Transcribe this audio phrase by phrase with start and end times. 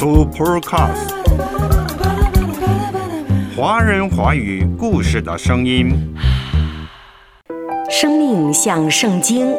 [0.00, 1.12] Supercast，
[3.54, 6.16] 华人华语故事的声音。
[7.90, 9.54] 生命像圣经，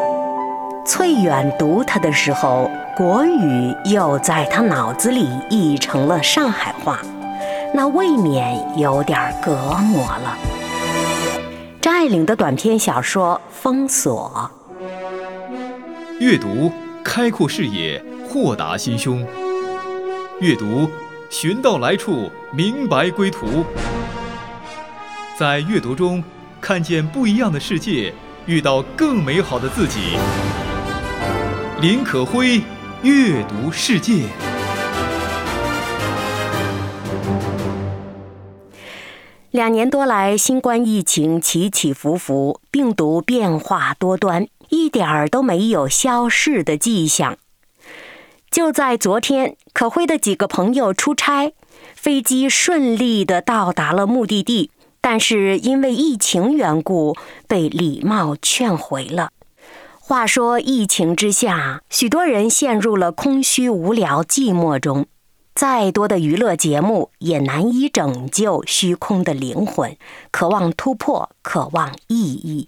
[0.83, 2.67] 翠远读它的时候，
[2.97, 6.99] 国语又在他脑子里译成了上海话，
[7.71, 10.35] 那未免有点隔膜了。
[11.79, 14.49] 张爱玲的短篇小说《封锁》，
[16.19, 16.71] 阅读
[17.03, 19.23] 开阔视野，豁达心胸；
[20.41, 20.89] 阅读
[21.29, 23.63] 寻到来处，明白归途。
[25.37, 26.23] 在阅读中
[26.59, 28.11] 看见不一样的世界，
[28.47, 30.17] 遇到更美好的自己。
[31.79, 32.63] 林可辉，
[33.03, 34.23] 阅读世界。
[39.51, 47.37] 两年多来，新冠疫情起起伏伏，病毒变化多端，一点儿都没有消逝的迹象。
[48.51, 51.53] 就在昨天，可辉的几个朋友出差，
[51.95, 57.15] 飞机顺利地到达了目的地，但是因为疫情缘故，
[57.47, 59.29] 被礼貌劝回了。
[60.01, 65.05] 话说，疫情之下，许多人陷入了空虚、无聊、寂寞中。
[65.55, 69.95] 再多的娱乐节目也难以拯救虚空的灵魂，
[70.29, 72.67] 渴望突破，渴望意义。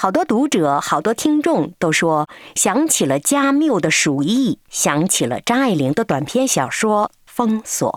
[0.00, 7.90] 好多读者、好多听众都说想起了加缪的《鼠疫》，想起了张爱玲的短篇小说《封锁》。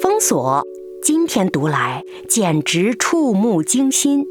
[0.00, 0.64] 封锁，
[1.02, 4.24] 今天读来简直触目惊心。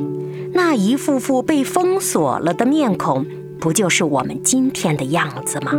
[0.53, 3.25] 那一副副被封锁了的面孔，
[3.59, 5.73] 不就是我们今天的样子吗？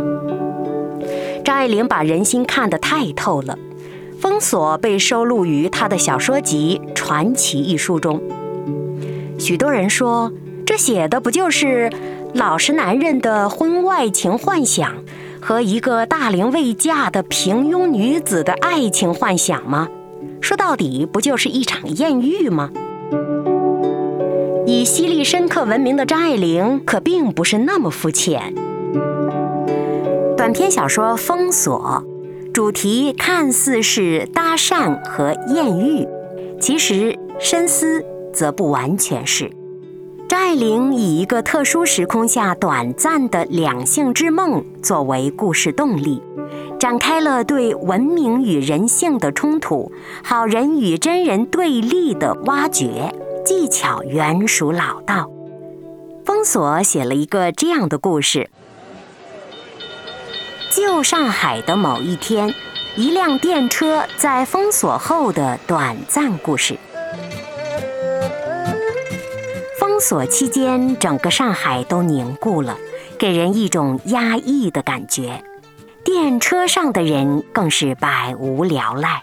[1.43, 3.57] 张爱玲把人心看得太透了，
[4.21, 8.21] 《封锁》被收录于她的小说集《传奇》一书中。
[9.39, 10.31] 许多人说，
[10.65, 11.89] 这写的不就是
[12.33, 14.93] 老实男人的婚外情幻想
[15.41, 19.87] 和一个大龄未嫁的平庸女子的爱情幻想吗？
[20.41, 22.69] 说到底，不就是一场艳遇吗？
[24.67, 28.53] 以犀利深刻闻名的张爱玲，可并不是那么肤浅。
[30.37, 32.03] 短篇小说《封锁》，
[32.51, 36.07] 主题看似是搭讪和艳遇，
[36.59, 38.03] 其实深思
[38.33, 39.51] 则不完全是。
[40.27, 46.21] 张爱玲以一个特殊时空下短暂的两性之梦作为故事动力，
[46.79, 49.91] 展开了对文明与人性的冲突、
[50.23, 53.11] 好人与真人对立的挖掘，
[53.43, 55.29] 技巧原属老道。
[56.23, 58.51] 封锁写了一个这样的故事。
[60.69, 62.53] 旧上海的某一天，
[62.95, 66.77] 一辆电车在封锁后的短暂故事。
[69.99, 72.77] 封锁期间，整个上海都凝固了，
[73.17, 75.43] 给人一种压抑的感觉。
[76.05, 79.21] 电车上的人更是百无聊赖。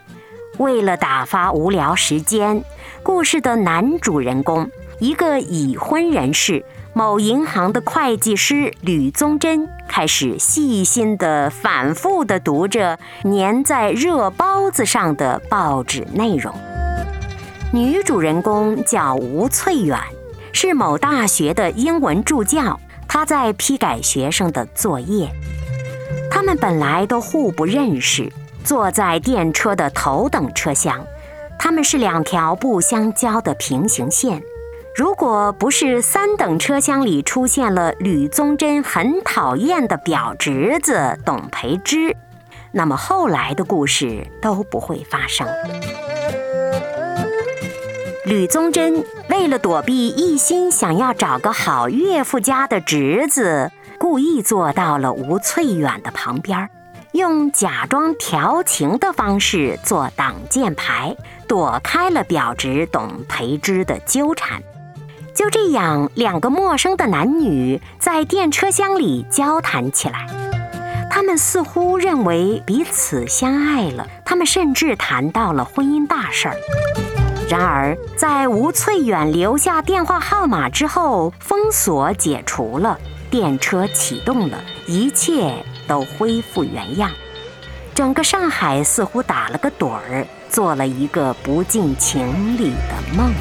[0.59, 2.63] 为了打发无聊时间，
[3.03, 6.63] 故事的男主人公，一个已婚人士。
[6.93, 16.55] 某银行的会计师吕宗桢开始细心的、反复的读着粘在热包子上的报纸内容。
[17.73, 19.99] 女主人公叫吴翠远，
[20.59, 25.31] 是某大学的英文助教，他在批改学生的作业。
[26.31, 28.33] 他们本来都互不认识，
[28.65, 31.05] 坐在电车的头等车厢，
[31.59, 34.43] 他们是两条不相交的平行线。
[34.95, 42.17] 如果不是三等车厢里出现了吕宗桢很讨厌的表侄子董培之，
[42.73, 45.47] 那么后来的故事都不会发生。
[48.27, 53.71] 吕宗桢为了躲避一心想要找个好岳父家的侄子，
[54.01, 56.69] 故意坐到了吴翠远的旁边，
[57.13, 61.17] 用假装调情的方式做挡箭牌，
[61.47, 64.61] 躲开了表侄董培之的纠缠。
[65.33, 70.27] 就这样，两个陌生的男女在电车厢里交谈起来。
[71.09, 76.57] 他们似乎认为彼此相爱了，他们甚至谈到了婚姻大事儿。
[77.49, 82.99] 然而，在吴翠远留下电话号码之后，封锁解除了，
[83.31, 84.59] 电车启动了，
[84.89, 85.55] 一切
[85.87, 87.09] 都恢复原样。
[87.95, 93.33] 整个上海似乎打了个盹儿，做了一个不近情理的梦。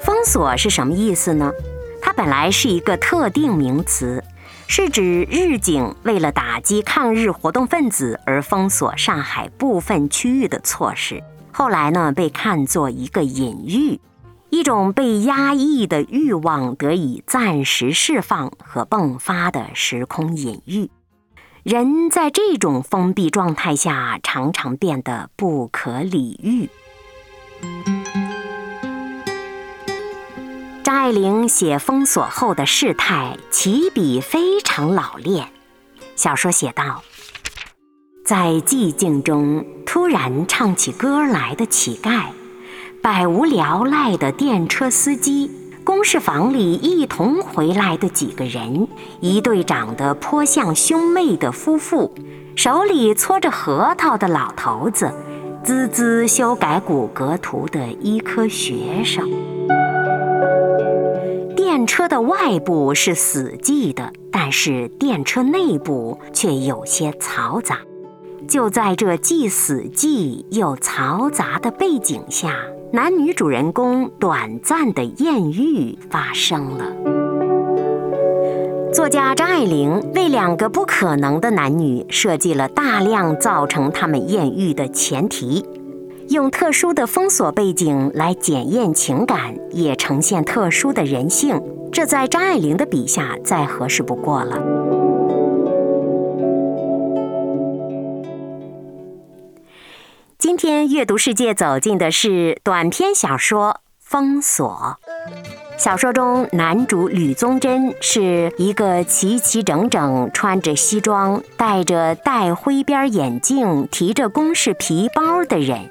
[0.00, 1.52] 封锁是什么意思呢？
[2.16, 4.22] 本来是一个特定名词，
[4.68, 11.22] 是指日警为了打击抗日活动分子而封锁上海部分区域的措施。
[11.52, 14.00] 后来呢被看作一个隐喻，
[14.50, 20.90] 一种被压抑的欲望得以暂时释放和迸发的时空隐喻。
[21.62, 26.68] 人在这种封闭状态下，常常变得不可理喻。
[30.84, 35.48] 张爱玲写封锁后的事态，起笔非常老练。
[36.14, 37.02] 小说写道：
[38.22, 42.24] 在寂静中突然唱起歌来的乞丐，
[43.02, 45.50] 百无聊赖的电车司机，
[45.84, 48.86] 公事房里一同回来的几个人，
[49.22, 52.14] 一对长得颇像兄妹的夫妇，
[52.56, 55.10] 手里搓着核桃的老头子，
[55.64, 59.30] 滋滋修改骨骼图的医科学生。
[61.74, 67.80] 电车的外部是死寂的，但是电车内部却有些嘈杂。
[68.46, 72.54] 就在这既死寂又嘈杂的背景下，
[72.92, 76.92] 男女主人公短暂的艳遇发生了。
[78.92, 85.66] 作家张爱玲为两个不可能的男女设计了大量造成他们艳遇的前提。
[86.30, 91.62] 用特殊的封锁背景来检验情感，也呈现特殊的人性，
[91.92, 94.58] 这在张爱玲的笔下再合适不过了。
[100.38, 104.98] 今天阅读世界走进的是短篇小说《封锁》。
[105.78, 115.90] 小说中，男主吕宗桢是一个齐齐整整、穿着西装、戴着带灰边眼镜、提着公事皮包的人。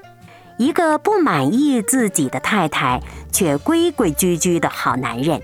[0.64, 3.02] 一个不满意自己的太太
[3.34, 5.42] 却规规矩矩的好男人，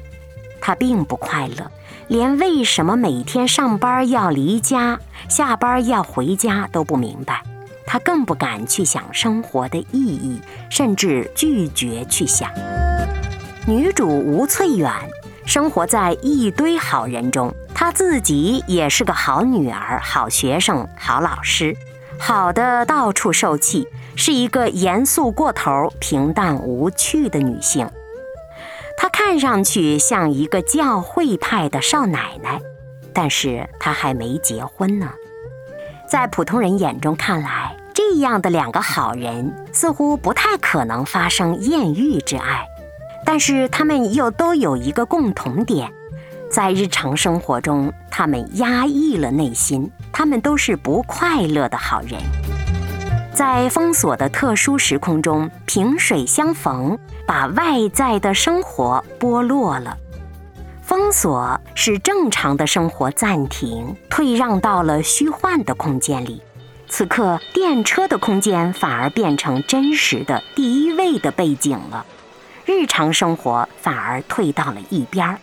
[0.61, 1.69] 他并不快乐，
[2.07, 7.43] 连为什么每天上班要离家，下班要回家都不明白。
[7.85, 10.39] 他更不敢去想生活的意义，
[10.69, 12.49] 甚至拒绝去想。
[13.67, 14.89] 女主吴翠远
[15.45, 21.75] 生活在一堆好人中，她自己也是个好女儿、好学生、好老师。
[22.17, 23.87] 好的，到处受气，
[24.19, 27.89] 是一个严肃过头、平淡无趣的女性。
[28.97, 32.59] 她看上去像一个教会派的少奶奶，
[33.13, 35.09] 但是她还没结婚呢。
[36.05, 42.67] 在普通人眼中看来，这样的两个好人似乎不太可能发生艳遇之爱，
[43.25, 45.89] 但是他们又都有一个共同点。
[46.51, 52.19] 在日常生活中，他们压抑了内心，他们都是不快乐的好人。
[53.39, 59.97] 在封锁的特殊时空中，萍水相逢，把外在的生活剥落了。
[60.81, 66.41] 封锁使正常的生活暂停，退让到了虚幻的空间里。
[66.89, 72.05] 此刻，电车的空间反而变成真实的第一位的背景了，
[72.65, 75.39] 日常生活反而退到了一边儿。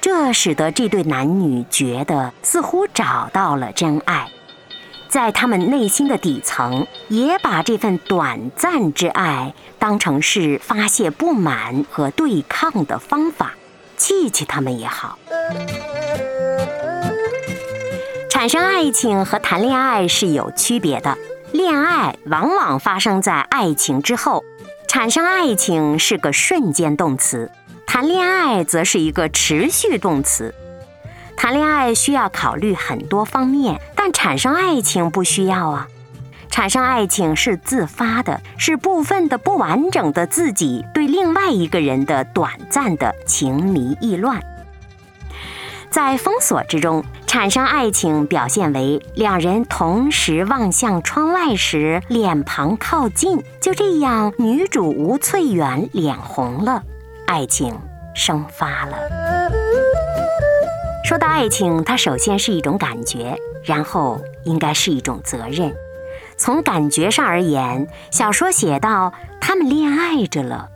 [0.00, 4.28] 这使得这对男女觉得似乎找到了真爱，
[5.16, 13.54] 在他们内心的底层，也把这份短暂之爱当成是发泄不满和对抗的方法，
[13.96, 15.18] 气气他们也好。
[18.28, 21.16] 产生爱情和谈恋爱是有区别的，
[21.50, 24.44] 恋爱往往发生在爱情之后，
[24.86, 27.50] 产生爱情是个瞬间动词。
[27.86, 30.54] 谈恋爱则是一个持续动词。
[31.38, 35.88] 谈恋爱需要考虑很多方面，但产生爱情不需要啊。
[36.48, 44.40] 产生爱情是自发的，是部分的不完整的自己对另外一个人的短暂的情迷意乱。
[45.90, 56.80] 在封锁之中产生爱情，表现为两人同时望向窗外时脸庞靠近，就这样，女主吴翠远脸红了。
[57.26, 57.76] 爱情
[58.14, 59.65] 生发了。
[61.06, 65.72] 说到爱情，它首先是一种感觉，然后应该是一种责任。
[66.36, 70.68] 从感觉上而言，小说写到他们恋爱着了，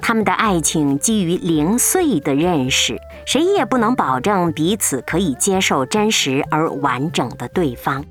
[0.00, 2.96] 他们的爱情基于零碎的认识，
[3.26, 8.04] 谁也不能保证彼此可以接受真实而完整的对方。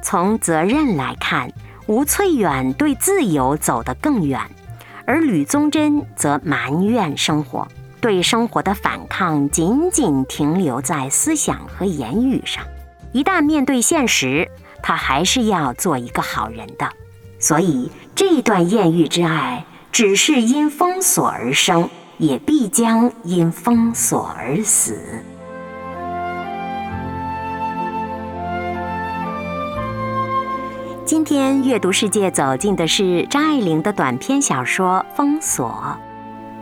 [0.00, 1.52] 从责任来看，
[1.86, 4.40] 吴翠远对自由走得更远。
[5.04, 7.68] 而吕宗桢则埋怨生活，
[8.04, 12.62] 对生活的反抗仅仅停留在思想和言语上。
[13.12, 14.46] 一旦面对现实，
[14.82, 16.86] 他还是要做一个好人的。
[17.38, 25.00] 所以，这段艳遇之爱，只是因封锁而生，也必将因封锁而死。
[31.06, 31.64] 今天。
[31.64, 35.96] 阅读世界走进的是张爱玲的短篇小说《封锁》。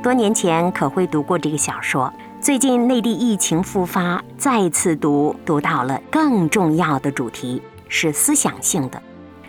[0.03, 9.01] 多年前可会读过这个小说，最近内地疫情复发，再次读，读到了更重要的主题，是思想性的，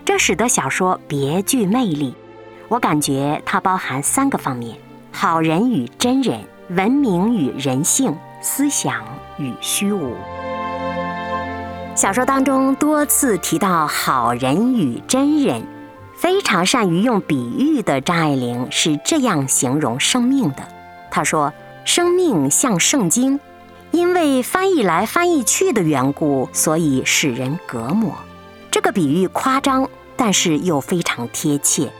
[0.05, 2.13] 这使得小说别具魅力。
[2.67, 4.77] 我感觉它包含三个方面：
[5.11, 9.03] 好人与真人、文明与人性、思想
[9.39, 10.13] 与虚无。
[11.95, 15.63] 小说当中多次提到好人与真人，
[16.15, 20.67] 非常善于用比喻的张爱玲是这样形容生命的。
[21.11, 21.53] 她说
[21.85, 23.39] ：“生命像圣经，
[23.91, 28.13] 因为翻译来翻译去的缘故，所以使人隔膜。”
[28.71, 31.91] 这个比喻夸张，但是又非常贴切。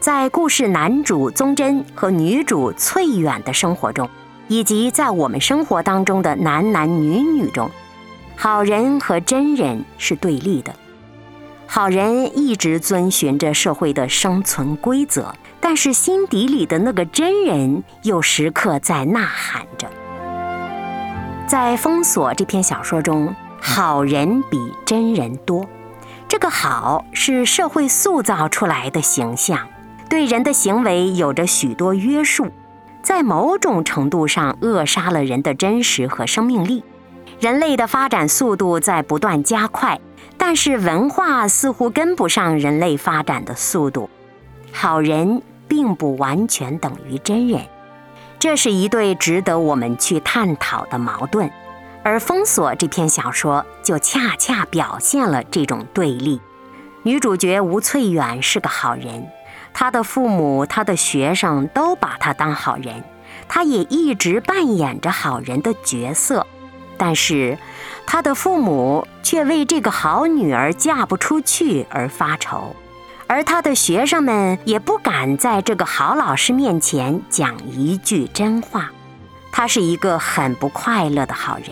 [0.00, 4.08] 在故事男主宗真和女主翠远的生活中，
[4.48, 7.70] 以及在我们生活当中的男男女女中。
[8.36, 10.72] 好人和真人是对立的，
[11.70, 19.86] 好人一直遵循着社会的生存规则，但是心底里的那个真人又时刻在呐喊着。
[21.46, 25.68] 在《封锁》这篇小说中，好人比真人多，
[26.26, 29.68] 这个好是社会塑造出来的形象，
[30.08, 32.48] 对人的行为有着许多约束，
[33.02, 36.82] 在某种程度上扼杀了人的真实和生命力。
[37.40, 40.00] 人类的发展速度在不断加快，
[40.38, 44.08] 但是文化似乎跟不上人类发展的速度。
[44.72, 47.66] 好人并不完全等于真人，
[48.38, 51.50] 这是一对值得我们去探讨的矛盾。
[52.02, 56.40] 而《封锁》这篇小说就恰恰表现了这种对立。
[57.02, 59.26] 女主角吴翠远是个好人，
[59.74, 63.02] 她的父母、她的学生都把她当好人，
[63.48, 66.46] 她也一直扮演着好人的角色。
[66.98, 67.56] 但是，
[68.04, 72.74] 他的父母却为这个好女儿嫁不出去而发愁，
[73.28, 78.90] 而他的学生们也不敢在这个好老师面前讲一句真话。
[79.52, 81.68] 他是一个很不快乐的好人，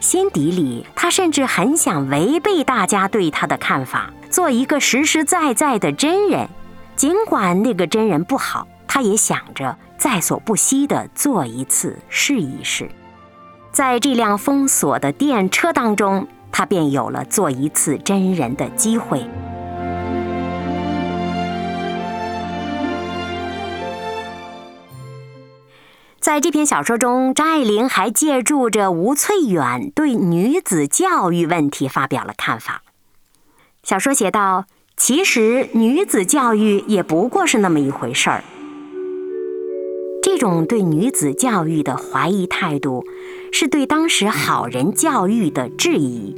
[0.00, 6.48] 心底里他甚至很想违背大家对他的看法，做一个实实在在的真人。
[6.96, 12.88] 尽管那个真人不好，他也想着在所不惜的做一次，试一试。
[13.74, 19.26] 在这辆封锁的电车当中，他便有了做一次真人的机会。
[26.20, 32.82] 在这篇小说中，张爱玲还借助着吴翠远对女子教育问题发表了看法。
[33.82, 34.66] 小说写道
[34.96, 38.44] ：“其实女子教育也不过是那么一回事儿。”
[40.22, 43.04] 这种对女子教育的怀疑态度，
[43.56, 46.34] 是对当时好人教育的质疑。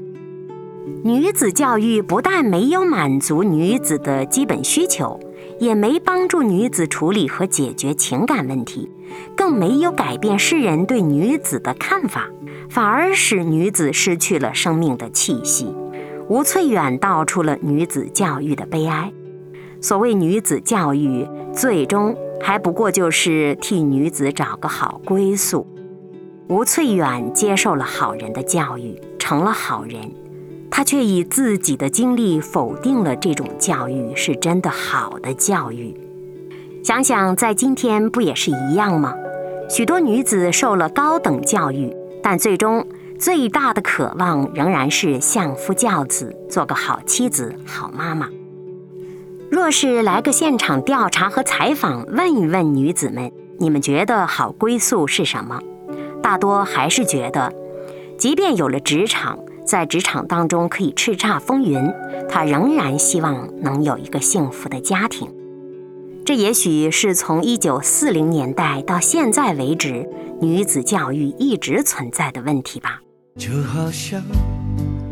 [1.02, 5.18] 女子教育不但没有满足女子的基本需求，
[5.58, 8.90] 也没帮助女子处理和解决情感问题，
[9.34, 12.28] 更没有改变世人对女子的看法，
[12.68, 15.74] 反而使女子失去了生命的气息。
[16.28, 19.10] 吴翠远道出了女子教育的悲哀。
[19.80, 22.14] 所谓女子教育，最终。
[22.38, 25.66] 还不过就是替女子找个好归宿。
[26.48, 30.12] 吴翠远接受了好人的教育，成了好人，
[30.70, 35.98] 他却以自己的经历否定了这种教育是真的好的教育。
[36.84, 39.12] 想想在今天不也是一样吗？
[39.68, 42.86] 许多女子受了高等教育，但最终
[43.18, 48.28] 最大的渴望仍然是相夫教子，做个好妻子、好妈妈。
[49.50, 55.60] 若是来个现场调查和采访，问一问女子们，你们觉得好归宿是什么？
[56.26, 57.52] 大多还是觉得，
[58.18, 61.80] 即便有了职场，在职场当中可以叱咤风云，
[62.28, 65.32] 他仍然希望能有一个幸福的家庭。
[66.24, 70.04] 这也许是从一九四零年代到现在为止，
[70.40, 72.98] 女子教育一直存在的问题吧。
[73.38, 74.20] 就好像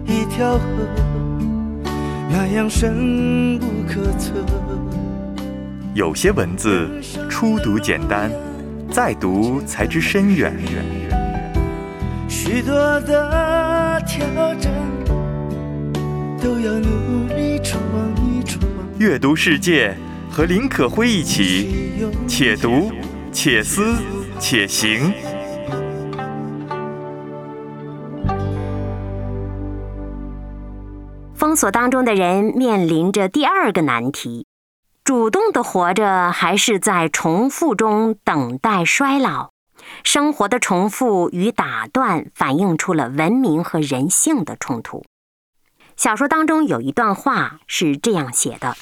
[0.08, 0.64] 一条河。
[2.28, 4.32] 那样深不可测。
[5.94, 6.90] 有些文字
[7.30, 8.28] 初读简单，
[8.90, 10.52] 再读才知深远。
[12.28, 14.72] 许多的挑战
[16.42, 17.80] 都要努力闯
[18.24, 18.60] 一闯。
[18.98, 19.96] 阅读世界，
[20.30, 22.90] 和林可辉一起，且读
[23.32, 23.96] 且思
[24.38, 25.12] 且行。
[31.34, 34.46] 封锁当中的人面临着第二个难题：
[35.04, 39.53] 主动的活着，还是在重复中等待衰老？
[40.02, 45.04] 生活的重复与打断反映出了文明和人性的冲突。
[45.96, 48.76] 小说当中有一段话是这样写的：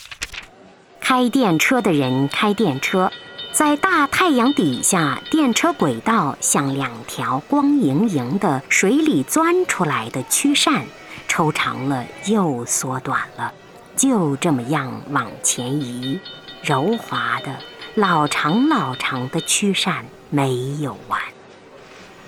[1.01, 3.13] 开电车的人开电车，
[3.53, 10.87] 在大太阳底下，电车轨道像两条光莹莹的水里钻出来的曲扇，
[11.29, 13.53] 抽长了又缩短了，
[13.95, 16.19] 就这么样往前移，
[16.63, 17.59] 柔滑的
[17.95, 21.21] 老长老长的曲扇没有完。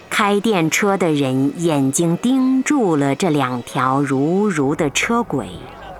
[0.09, 5.49] 开电车的人眼睛盯住了这两条如如的车轨，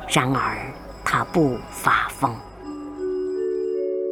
[0.09, 0.57] 然而
[1.05, 2.33] 他不发疯。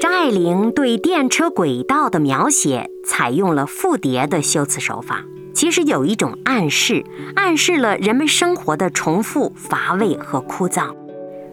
[0.00, 5.22] 张爱玲对电车轨道的描写采用了复叠的修辞手法，
[5.54, 7.04] 其实有一种暗示，
[7.36, 11.01] 暗示了人们生活的重复、乏味和枯燥。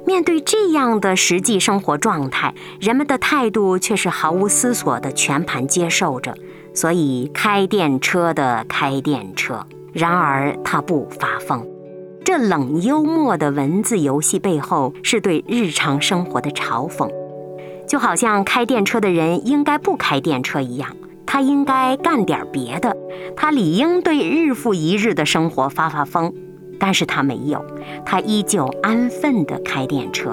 [0.10, 6.34] 面对这样的实际生活状态，人们的态度却是毫无思索的全盘接受着。
[6.74, 9.64] 所以，开电车的开电车。
[9.94, 11.64] 然而，他不发疯。
[12.26, 17.08] 这冷幽默的文字游戏背后，是对日常生活的嘲讽，
[17.88, 20.90] 就好像开电车的人应该不开电车一样，
[21.28, 22.98] 他应该干点别的，
[23.38, 26.34] 他理应对日复一日的生活发发疯。
[26.80, 27.64] 但是他没有，
[28.06, 30.32] 他依旧安分地开电车。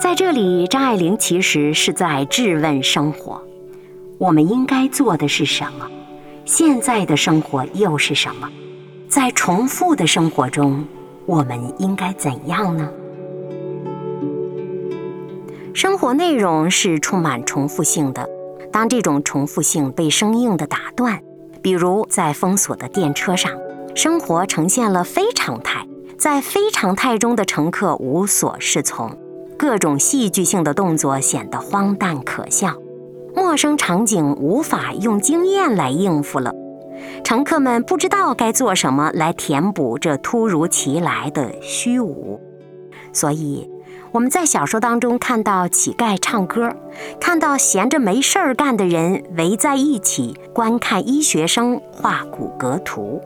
[0.00, 3.40] 在这里，张爱玲其实是在质问生活：
[4.18, 5.86] 我们应该做的是什么？
[6.46, 8.48] 现在的生活又是什么？
[9.08, 10.84] 在重复的生活中，
[11.26, 12.88] 我们应该怎样呢？
[15.74, 18.28] 生活内容是充满重复性的，
[18.72, 21.22] 当这种重复性被生硬地打断，
[21.62, 23.52] 比如在封锁的电车上，
[23.94, 25.86] 生活呈现了非常态，
[26.18, 29.10] 在非常态中的乘客无所适从。
[29.58, 32.74] 各种戏剧性的动作显得荒诞可笑，
[33.34, 36.54] 陌生场景无法用经验来应付了，
[37.22, 42.40] 乘客们不知道该做什么来填补这突如其来的虚无。
[43.12, 43.68] 所以
[44.12, 46.74] 我们在小说当中看到乞丐唱歌，
[47.20, 53.22] 看到闲着没事儿干的人围在一起观看医学生画骨骼图。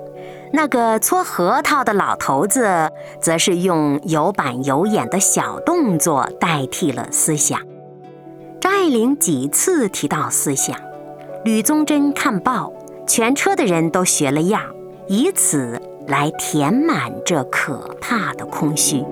[0.52, 7.58] 那个搓核桃的老头子，则是用有板有眼的小动作代替了思想。
[8.60, 10.76] 张爱玲几次提到思想，
[11.44, 12.72] 吕宗桢看报，
[13.06, 14.62] 全车的人都学了样，
[15.08, 19.02] 以此来填满这可怕的空虚。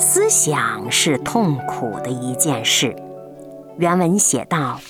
[0.00, 2.96] 思想是痛苦的一件事。
[3.78, 4.80] 原文写道：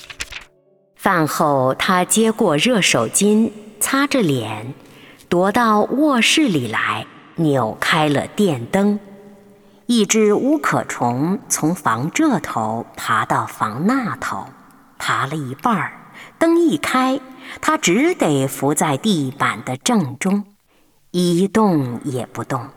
[0.95, 4.73] 饭后，他接过热手巾，擦着脸。
[5.29, 8.99] 踱到卧室里来，扭开了电灯。
[9.85, 14.45] 一只乌壳虫从房这头爬到房那头，
[14.97, 15.91] 爬了一半儿，
[16.39, 17.19] 灯一开，
[17.59, 20.45] 它只得伏在地板的正中，
[21.11, 22.69] 一动也不动。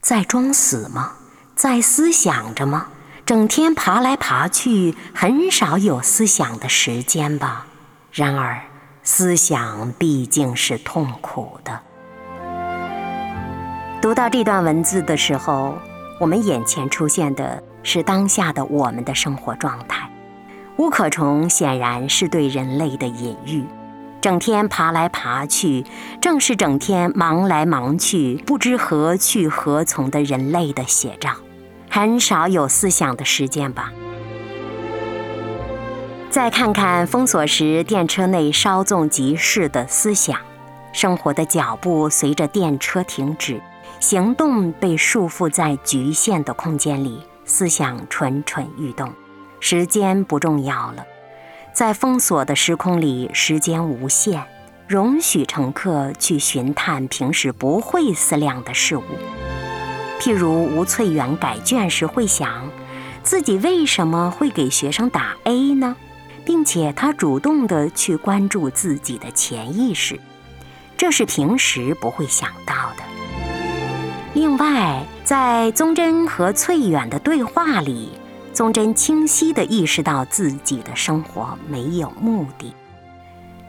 [0.00, 1.12] 在装死吗？
[1.56, 2.88] 在思想着吗？
[3.24, 7.66] 整天爬来爬去，很少有思想的时间吧。
[8.12, 8.60] 然而。
[9.08, 11.80] 思想毕竟是痛苦的。
[14.02, 15.78] 读到这段文字的时候，
[16.18, 20.10] 我们眼前出现的是当下的我们的生活状态。
[20.78, 23.64] 乌可虫显然是对人类的隐喻，
[24.20, 25.86] 整天爬来爬去，
[26.20, 31.30] 正是整天忙来忙去、不知何去何从的人类的写照。
[31.96, 33.90] 很少有思想的时间吧。
[36.28, 40.38] 再看看封锁时电车内稍纵即逝的思想，
[40.92, 43.62] 生活的脚步随着电车停止，
[43.98, 49.10] 行动被束缚在局限的空间里，思想蠢蠢欲动，
[49.58, 51.06] 时间不重要了。
[51.72, 54.44] 在封锁的时空里，时间无限，
[54.86, 59.02] 容许乘客去寻探平时不会思量的事物，
[60.20, 62.70] 譬如吴翠远改卷时会想，
[63.22, 65.94] 自己为什么会给学生打 A 呢？
[66.44, 70.18] 并且他主动的去关注自己的潜意识，
[70.96, 73.02] 这是平时不会想到的。
[74.32, 78.12] 另外，在宗真和翠远的对话里，
[78.52, 82.72] 宗真清晰地意识到自己的生活没有目的，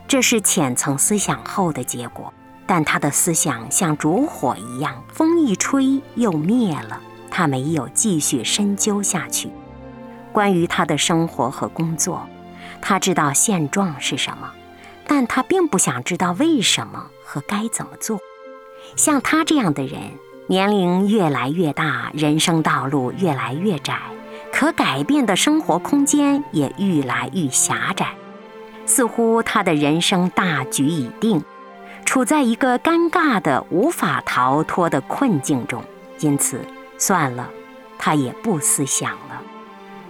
[0.08, 2.32] 这是浅层思想后的结果。
[2.68, 7.02] 但他的思想像烛火一样，风一吹又灭了，
[7.32, 9.50] 他没有继续深究下去。
[10.32, 12.28] 关于他的生活和工作。
[12.80, 14.52] 他知道现状是什么，
[15.08, 18.20] 但他并不想知道为什么和该怎么做。
[18.96, 20.00] 像他这样的人，
[20.48, 23.98] 年龄越来越大，人生道路越来越窄，
[24.54, 28.14] 可改变的生活空间也愈来愈狭窄。
[28.86, 31.44] 似乎他的人生大局已定，
[32.08, 35.84] 处在一个尴尬的、无法逃脱的困境中，
[36.22, 36.62] 因此
[36.98, 37.50] 算了，
[38.00, 39.42] 他也不思想了。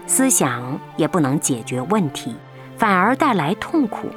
[0.06, 2.36] 思想也不能解决问题，
[2.78, 4.10] 反而带来痛苦。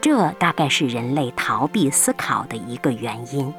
[0.00, 3.52] 这大概是人类逃避思考的一个原因。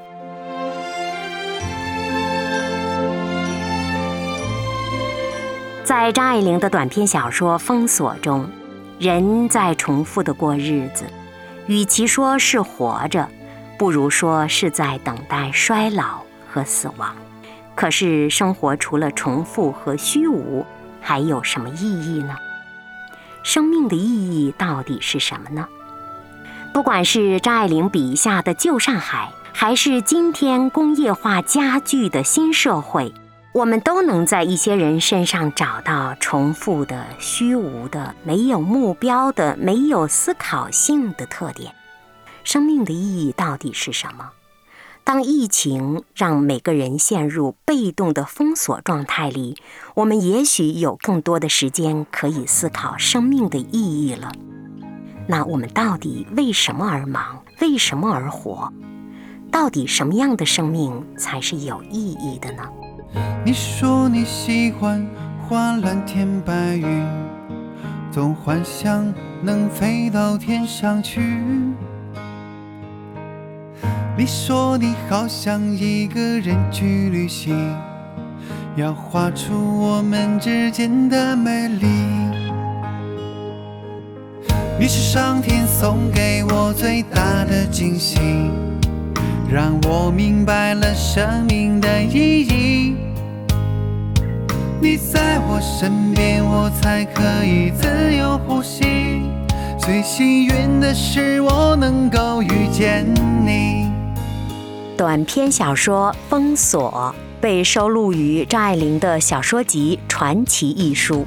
[5.84, 8.50] 在张爱玲的短篇小说《封锁》中，
[8.98, 11.06] 人在重复的过日子，
[11.68, 13.30] 与其说是活着，
[13.78, 17.16] 不如说是在等待衰老和死亡。
[17.76, 20.66] 可是，生活除了重复和虚无，
[21.00, 22.36] 还有什么意义呢？
[23.44, 25.68] 生命的意义到底是什么呢？
[26.74, 33.13] 不管是张爱玲笔下的旧上海，还是今天工业化加剧的新社会。
[33.54, 41.74] 我们都能在一些人身上找到重复的、虚无的、没有目标的、没有思考性的特点。
[42.47, 44.29] 生命的意义到底是什么？
[45.03, 49.57] 当疫情让每个人陷入被动的封锁状态里，
[49.95, 54.31] 我们也许有更多的时间可以思考生命的意义了。
[55.27, 57.43] 那我们到底为什么而忙？
[57.60, 58.71] 为什么而活？
[59.51, 62.63] 到底什么样的生命才是有意义的呢？
[63.43, 65.05] 你说你喜欢
[65.41, 67.05] 画蓝天白云，
[68.10, 71.19] 总幻想能飞到天上去。
[74.19, 77.56] 你说你好想一个人去旅行，
[78.75, 81.86] 要画出我们之间的美丽。
[84.80, 88.17] 你是上天送给我最大的惊喜，
[89.51, 92.95] 让我明白了生命的意义。
[94.82, 99.21] 你在我身边，我才可以自由呼吸。
[99.77, 103.06] 最幸运的是，我能够遇见
[103.45, 103.87] 你。
[104.97, 111.23] 短篇小说《封锁》被收录于张爱玲的小说集《传奇》一书。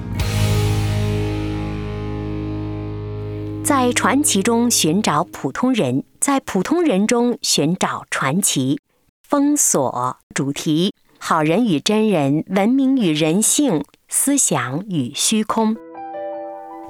[3.62, 8.80] 在传奇中寻找普通人，在普通人中寻找传奇。
[9.22, 10.92] 封锁主题。
[11.20, 15.76] 好人与真人，文明与人性，思想与虚空，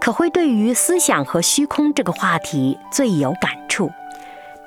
[0.00, 3.90] 可会对于思想和虚空这个话题最有感触。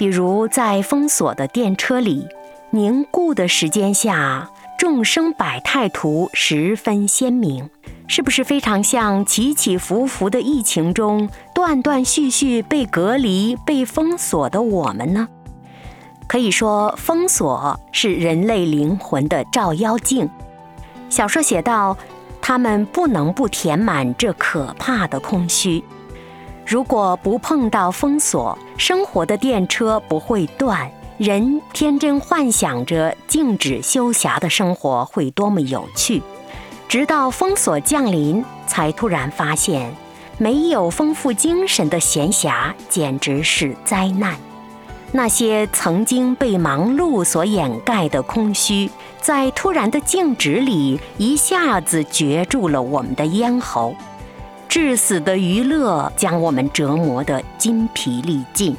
[0.04, 2.28] 比如在封锁的电车里，
[2.72, 7.70] 凝固的时间下，众生百态图十分鲜明，
[8.10, 15.30] 是不是非常像起起伏伏的疫情中断断续续被隔离、被封锁的我们呢？
[16.28, 20.30] 可以说，封锁是人类灵魂的照妖镜。
[21.10, 21.98] 小说写道，
[22.42, 25.82] 他们不能不填满这可怕的空虚。
[26.66, 36.22] 如果不碰到封锁，生活的电车不会断，人天真幻想着静止休暇的生活会多么有趣。
[36.88, 39.94] 直到封锁降临，才突然发现，
[40.38, 44.36] 没有丰富精神的闲暇简直是灾难。
[45.12, 48.90] 那些曾经被忙碌所掩盖的空虚，
[49.22, 53.96] 在突然的静止里，一下子攫住了我们的咽喉。
[54.74, 58.76] 致死的娱乐将我们折磨得筋疲力尽，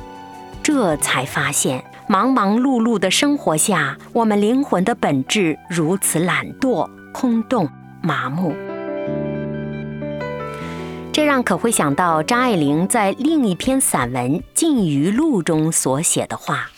[0.61, 7.69] 这才发现，忙忙碌碌的生活下，我们灵魂的本质如此懒惰、空洞、
[8.03, 8.57] 麻木。
[11.13, 16.71] 这让可会想到张爱玲在另一篇散文《禁渔录》中所写的话：“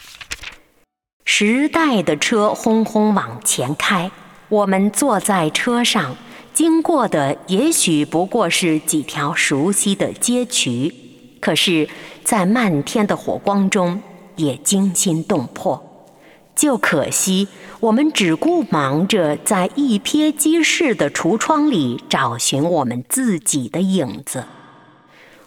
[1.25, 4.11] 时代的车轰轰往前开，
[4.51, 6.15] 我们坐在车上，
[6.57, 10.91] 经过的也许不过是几条熟悉的街渠，
[11.39, 11.87] 可是，
[12.25, 14.01] 在漫天的火光中，
[14.37, 16.09] 也惊心动魄。
[16.55, 17.49] 就可惜。”
[17.81, 24.45] 我们只顾忙着在一瞥即逝的橱窗里找寻我们自己的影子，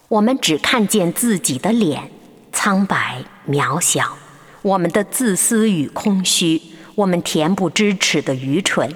[0.10, 2.12] 我们只看见自己的脸，
[2.52, 4.16] 苍白渺小，
[4.62, 6.62] 我们的自私与空虚，
[6.94, 8.94] 我们恬不知耻的愚蠢，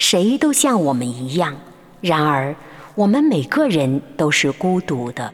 [0.00, 1.54] 谁都像我们一样。
[2.00, 2.56] 然而，
[2.94, 5.30] 我们每个人都是孤独的，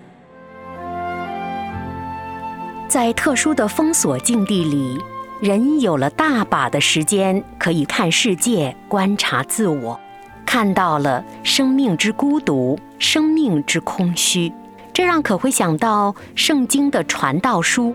[2.88, 5.00] 在特殊的封锁境地里。
[5.38, 10.00] 人有了大把的时间，可以看世界、观察自我，
[10.44, 14.52] 看到了生命之孤独、生命之空虚，
[14.92, 17.94] 这让可会想到圣经的传道书，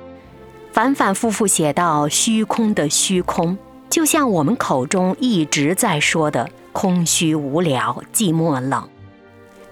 [0.71, 3.57] 反反复复写到虚空的虚空，
[3.89, 8.88] 就像我们口中一直在说的空虚、无聊、寂寞、冷。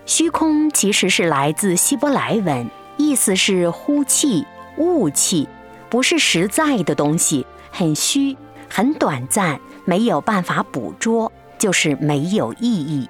[0.06, 4.46] 虚空其实是来自希伯来文，意思是呼气、
[4.78, 5.48] 雾气。
[5.90, 8.38] 不是实在的东西，很虚，
[8.70, 13.10] 很短暂，没有办法捕捉，就是没有意义。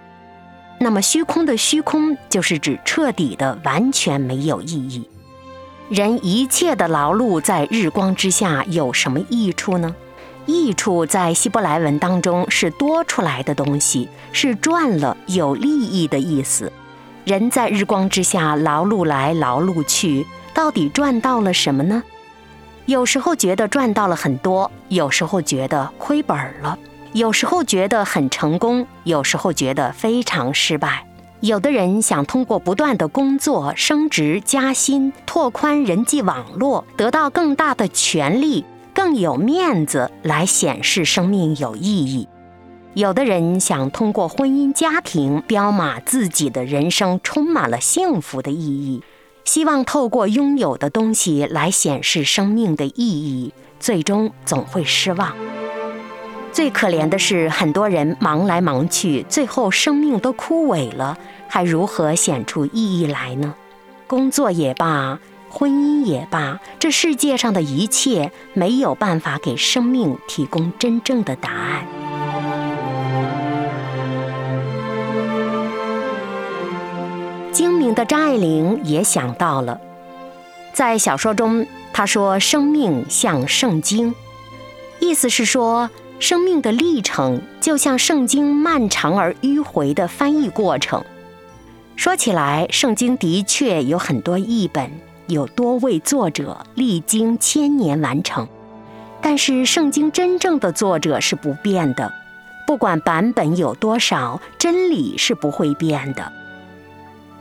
[0.80, 5.10] 那么虚空的虚空，就是指彻底的、完全没有意义。
[5.90, 9.94] 人一切的劳碌在日光之下有什么益处呢？
[10.50, 16.72] 益处在希伯来文当中是多出来的东西，是赚了有利益的意思。
[17.26, 22.02] 人在日光之下劳碌来劳碌去，到底赚到了什么呢？
[22.86, 26.78] 有时候觉得赚到了很多，有时候觉得亏本了。
[27.14, 31.06] 有时候觉得很成功，有时候觉得非常失败。
[31.40, 42.28] 有的人想通过不断的工作、升职加薪、拓宽人际网络，得到更大的权利、更有面子，来显示生命有意义。
[42.96, 49.04] 有的人想通过婚姻家庭标码自己的人生充满了幸福的意义，
[49.46, 55.34] 希望透过拥有的东西来显示生命的意义，最终总会失望。
[56.52, 61.16] 最可怜的是，很多人忙来忙去，最后生命都枯萎了，
[61.48, 63.54] 还如何显出意义来呢？
[64.08, 71.86] 工作也罢，婚姻也罢，这世界上的一切没有办法给生命提供真正的答案。
[77.52, 79.80] 精明的张爱玲也想到了，
[80.74, 84.14] 在小说中，她说：“生命像圣经。”
[85.00, 85.90] 意思是说。
[86.22, 91.02] 生命的历程就像圣经漫长而迂回的翻译过程。
[91.96, 94.92] 说起来，圣经的确有很多译本，
[95.30, 98.48] 有多位作者历经千年完成。
[99.22, 102.12] 但是，圣经真正的作者是不变的，
[102.66, 106.32] 不管版本有多少，真理是不会变的。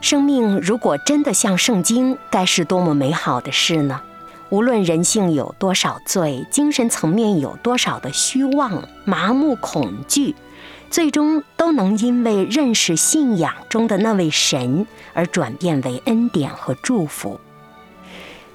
[0.01, 4.01] 生命如果真的像圣经，该是多么美好的事呢？
[4.49, 10.35] 无论人性有多少罪，精神层面有多少的虚妄、麻木、恐惧，
[10.89, 17.39] 最终都能因为认识信仰中的那位神而转变为恩典和祝福。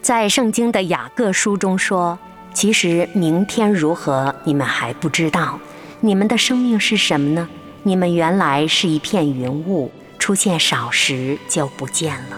[0.04, 2.18] 在圣经的雅各书中说
[2.52, 5.58] ：“其实明天如何，你们还不知道。
[6.00, 7.48] 你们的生命是什么呢？
[7.84, 12.36] 你们原来是一片云雾，出现少时就不见了，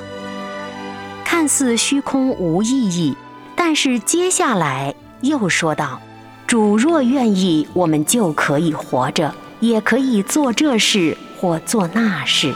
[1.24, 3.16] 看似虚空无意义。”
[3.56, 6.00] 但是接下来又说道
[6.46, 12.54] ：“主若愿意，我们就可以活着，也可以做这事或做那事。”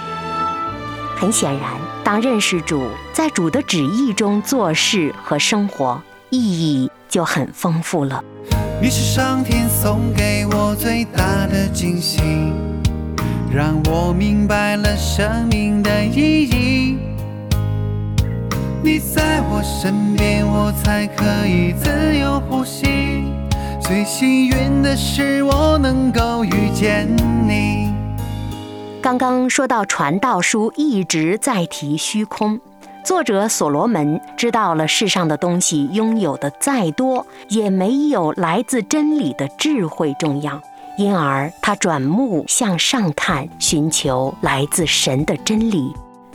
[1.18, 1.72] 很显然，
[2.10, 8.20] 当认识主，在主的旨意中做事和生活，意义就很丰富了。
[8.82, 12.20] 你是上天送给我最大的惊喜，
[13.54, 16.98] 让我明白了生命的意义。
[18.82, 23.22] 你在我身边，我才可以自由呼吸。
[23.80, 27.08] 最幸运的是，我能够遇见
[27.46, 27.99] 你。
[29.02, 32.60] 刚刚说到传道书一直在提虚空，
[33.02, 40.60] 作者所罗门知道了世上的东西拥有的再多，也没有来自真理的智慧重要，
[40.98, 45.90] 因而他转目向上看，寻求来自神的真理。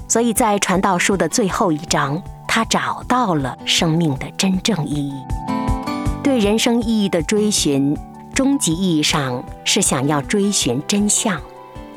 [0.07, 2.21] 所以在传道书的最后一章。
[2.47, 5.13] 他找到了生命的真正意义，
[6.23, 7.93] 对人生意义的追寻，
[8.33, 11.37] 终极意义上是想要追寻真相：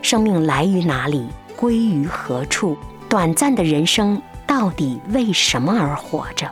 [0.03, 2.77] 生命来于哪里，归于何处？
[3.09, 6.51] 短暂的人生到底为什么而活着？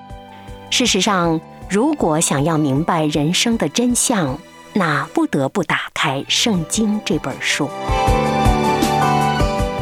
[0.71, 4.39] 事实上，如果想要明白人生的真相，
[4.73, 7.69] 那不得不打开《圣经》这本书。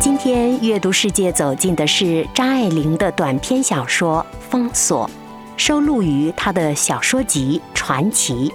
[0.00, 5.08] 今天阅读世界走进的是张爱玲的短篇小说《封锁》，
[5.56, 8.52] 收录于她的小说集《传奇》。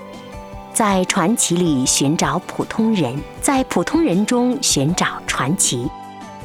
[0.73, 5.89] 在传奇里寻找普通人，在普通人中寻找传奇。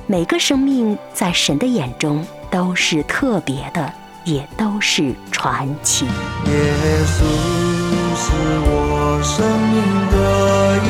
[0.07, 3.93] 每个生命在神的眼中都是特别的，
[4.25, 6.05] 也都是传奇。
[6.07, 6.11] 耶
[7.07, 7.25] 稣
[8.17, 8.33] 是
[8.67, 10.17] 我生命的
[10.79, 10.89] 意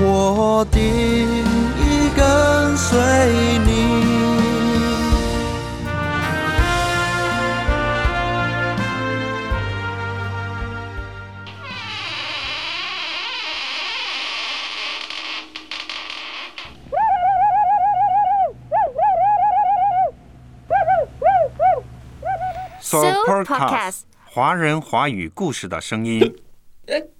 [0.00, 0.04] 义。
[0.04, 2.98] 我定义跟随
[3.66, 3.75] 你。
[22.86, 22.98] So
[23.44, 26.36] Podcast，华人华语故事的声音。